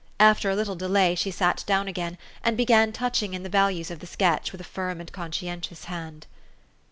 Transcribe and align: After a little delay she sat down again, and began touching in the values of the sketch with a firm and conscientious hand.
After 0.19 0.49
a 0.49 0.55
little 0.55 0.73
delay 0.75 1.13
she 1.13 1.29
sat 1.29 1.63
down 1.67 1.87
again, 1.87 2.17
and 2.43 2.57
began 2.57 2.91
touching 2.91 3.35
in 3.35 3.43
the 3.43 3.49
values 3.49 3.91
of 3.91 3.99
the 3.99 4.07
sketch 4.07 4.51
with 4.51 4.59
a 4.61 4.63
firm 4.63 4.99
and 4.99 5.11
conscientious 5.11 5.83
hand. 5.85 6.25